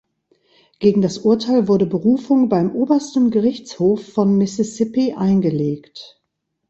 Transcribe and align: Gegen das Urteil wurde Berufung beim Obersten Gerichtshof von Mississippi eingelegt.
Gegen 0.79 1.03
das 1.03 1.19
Urteil 1.19 1.67
wurde 1.67 1.85
Berufung 1.85 2.49
beim 2.49 2.75
Obersten 2.75 3.29
Gerichtshof 3.29 4.03
von 4.03 4.35
Mississippi 4.35 5.13
eingelegt. 5.13 6.19